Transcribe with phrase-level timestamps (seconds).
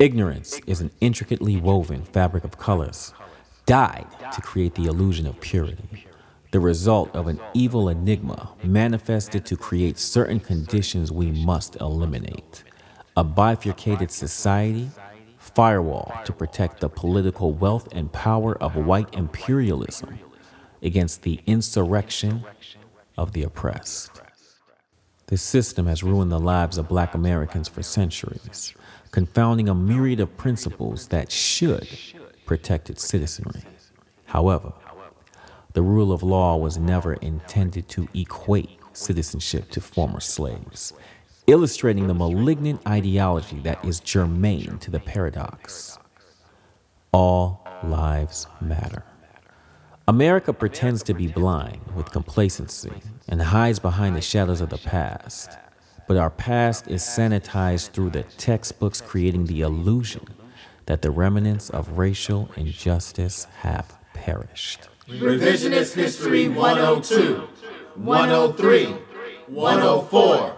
[0.00, 3.12] Ignorance is an intricately woven fabric of colors,
[3.66, 6.06] dyed to create the illusion of purity,
[6.52, 12.64] the result of an evil enigma manifested to create certain conditions we must eliminate.
[13.18, 14.88] A bifurcated society,
[15.36, 20.18] firewall to protect the political wealth and power of white imperialism
[20.82, 22.42] against the insurrection
[23.18, 24.19] of the oppressed.
[25.30, 28.74] This system has ruined the lives of black Americans for centuries
[29.12, 31.88] confounding a myriad of principles that should
[32.46, 33.62] protect its citizenry.
[34.26, 34.72] However,
[35.72, 40.92] the rule of law was never intended to equate citizenship to former slaves,
[41.46, 45.96] illustrating the malignant ideology that is germane to the paradox.
[47.12, 49.04] All lives matter.
[50.10, 52.92] America pretends to be blind with complacency
[53.28, 55.56] and hides behind the shadows of the past
[56.10, 60.26] but our past is sanitized through the textbooks, creating the illusion
[60.86, 64.88] that the remnants of racial injustice have perished.
[65.06, 67.46] Revisionist History 102,
[67.94, 68.86] 103,
[69.46, 70.50] 104,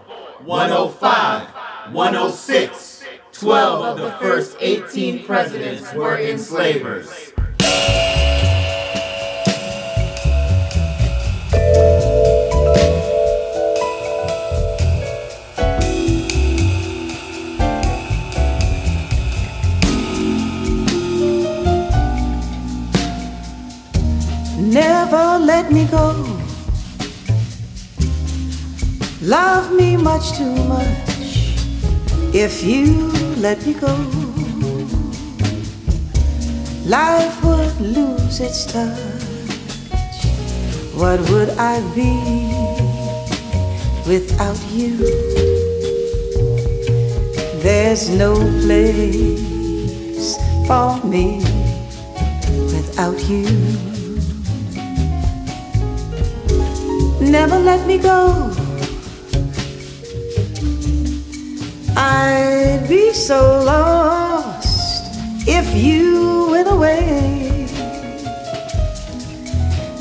[0.43, 3.03] 105, 106.
[3.33, 7.32] 12 of the first 18 presidents were enslavers.
[25.53, 26.05] Let me go.
[29.21, 31.09] Love me much too much
[32.33, 32.87] if you
[33.45, 33.93] let me go.
[36.97, 38.97] Life would lose its touch.
[41.01, 42.13] What would I be
[44.09, 44.97] without you?
[47.61, 48.33] There's no
[48.65, 50.35] place
[50.67, 51.25] for me
[52.73, 53.92] without you.
[57.31, 58.51] Never let me go.
[61.95, 65.17] I'd be so lost
[65.47, 67.67] if you went away.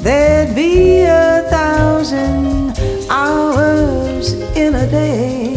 [0.02, 2.76] There'd be a thousand
[3.10, 5.54] hours in a day.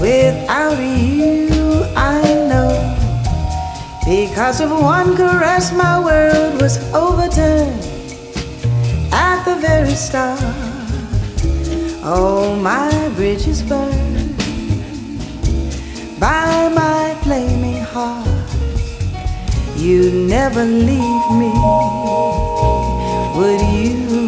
[0.00, 2.74] Without you, I know.
[4.06, 7.77] Because of one caress, my world was overturned
[9.84, 10.38] very.
[12.02, 14.36] All my bridges burned
[16.18, 18.26] by my flaming heart.
[19.76, 21.52] You'd never leave me,
[23.36, 24.08] would you?
[24.14, 24.27] You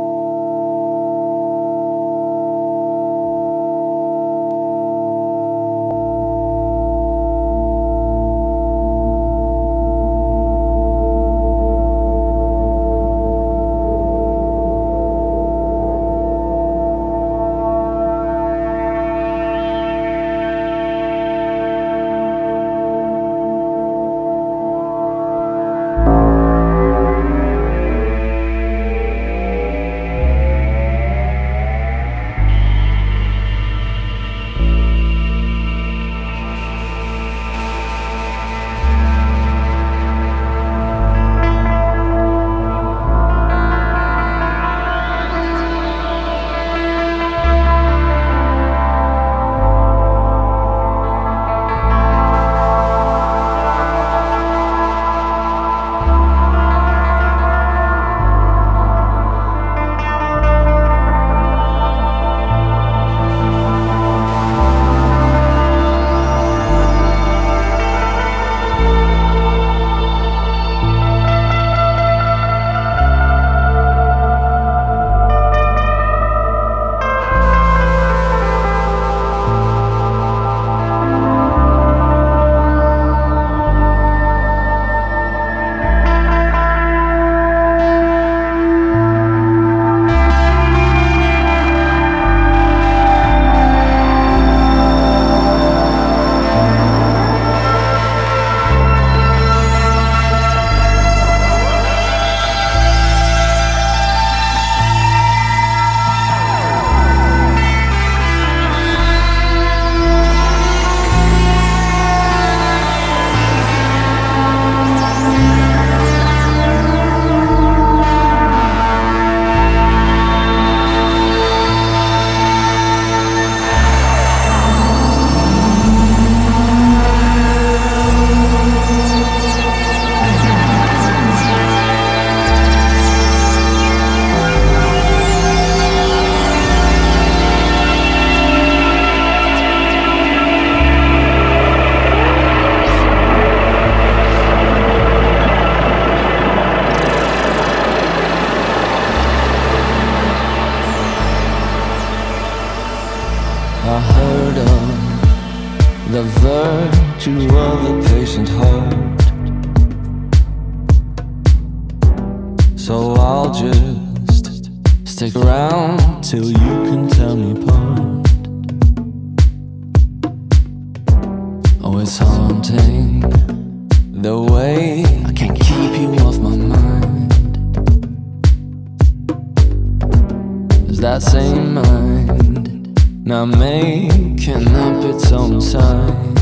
[185.03, 186.40] its own time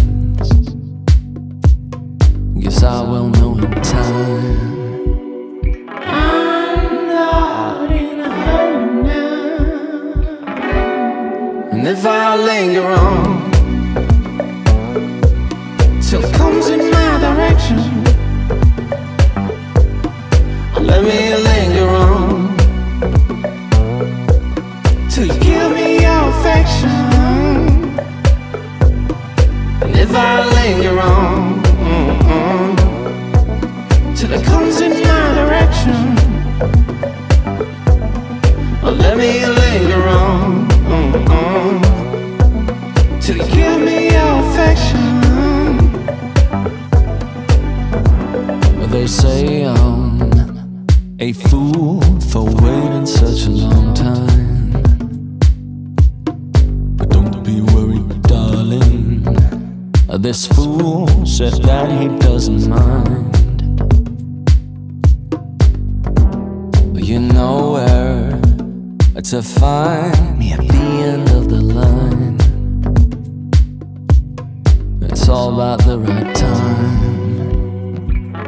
[75.29, 77.15] all about the right time.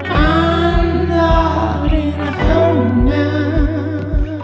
[0.08, 4.40] I'm not in a hurry now.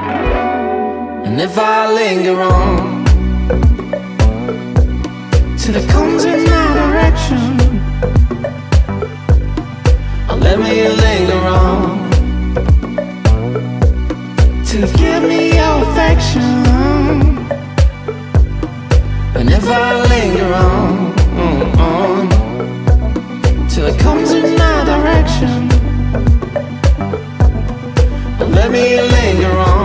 [1.25, 3.05] And if I linger on
[5.57, 7.57] till it comes in my direction,
[10.29, 12.09] I'll let me linger on
[14.69, 16.65] to give me your affection.
[19.35, 21.06] And if I linger on
[21.79, 22.29] on
[23.69, 25.69] till it comes in my direction.
[28.51, 29.76] Let me linger on.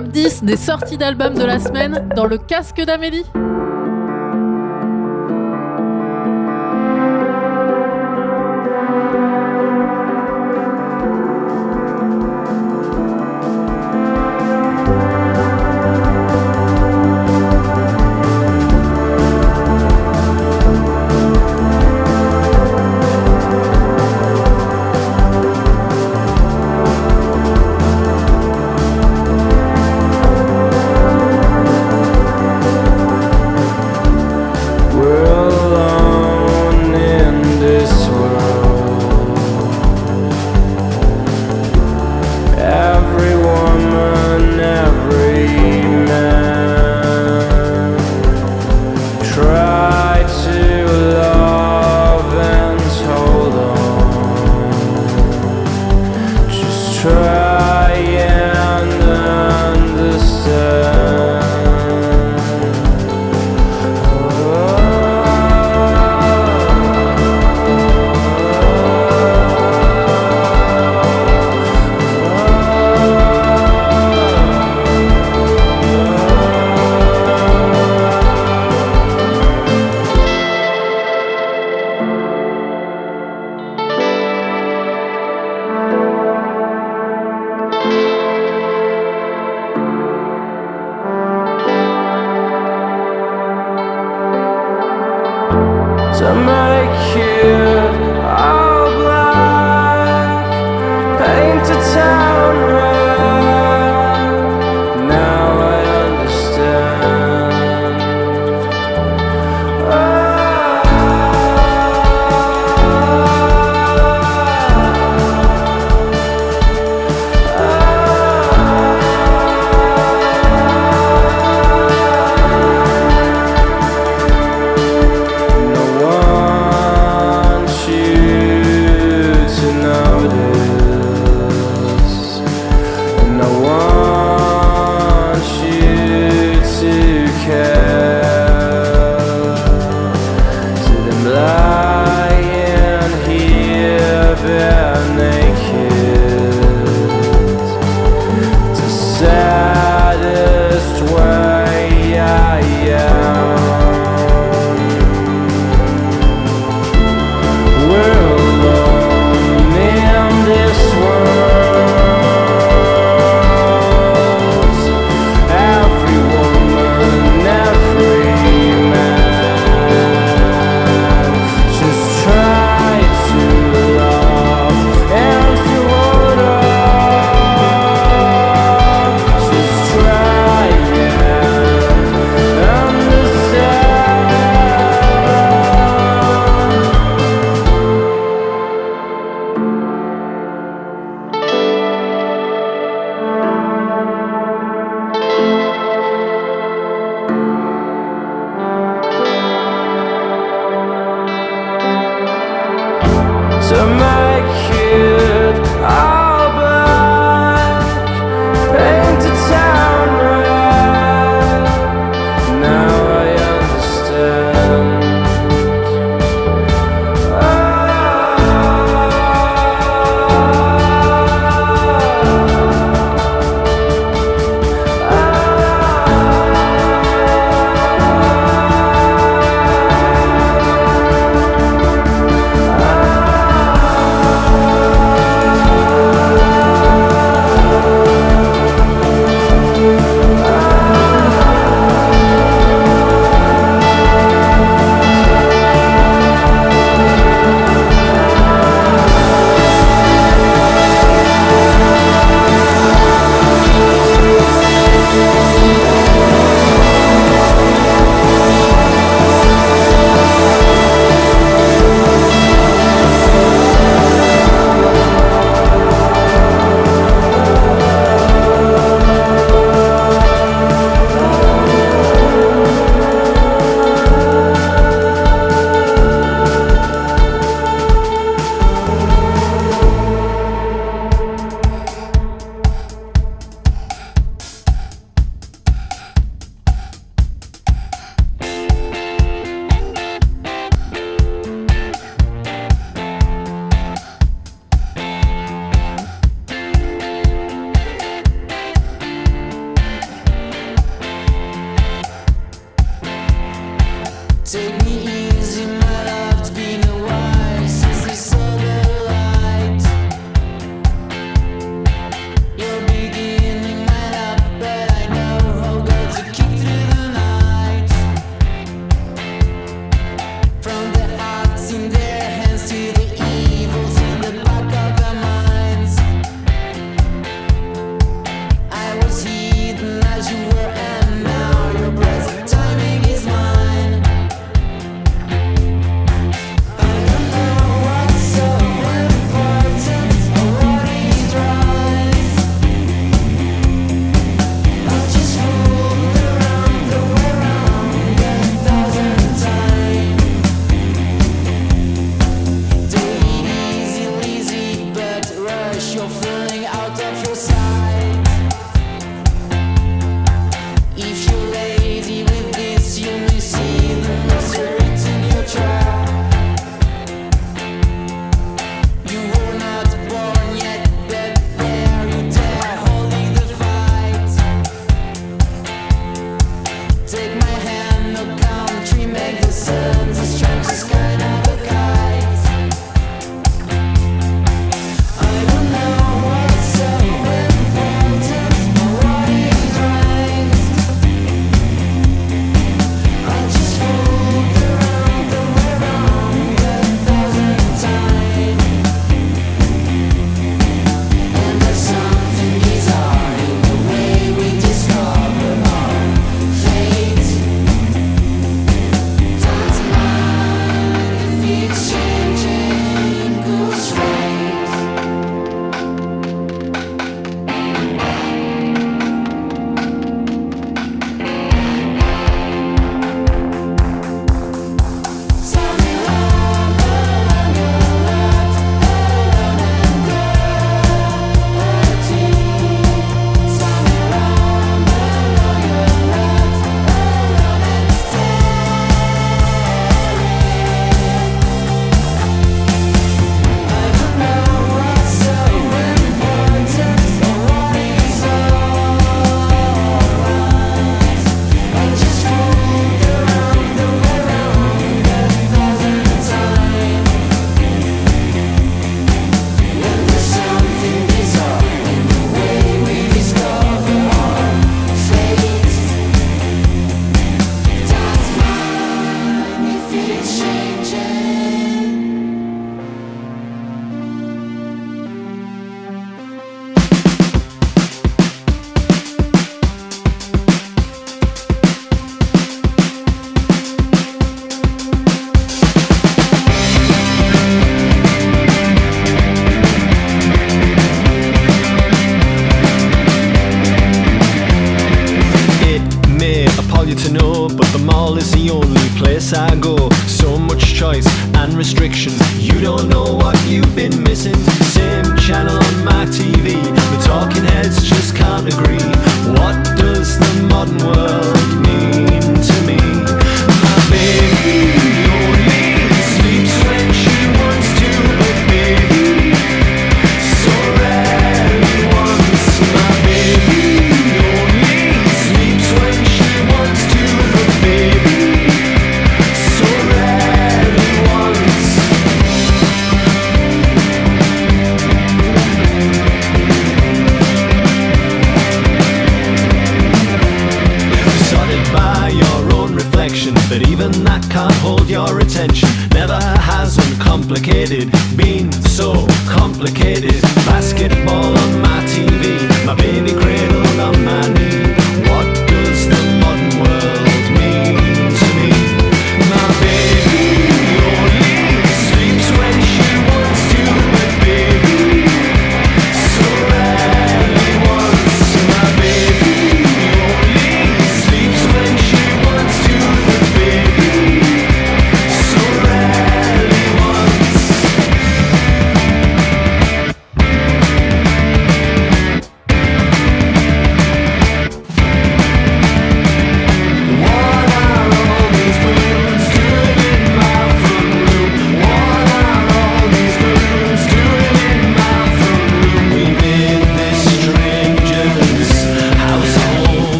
[0.00, 3.24] top 10 des sorties d'albums de la semaine dans le casque d'Amélie.